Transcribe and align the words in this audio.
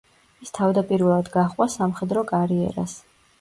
ის 0.45 0.53
თავდაპირველად 0.55 1.29
გაჰყვა 1.35 1.67
სამხედრო 1.75 2.25
კარიერას. 2.33 2.99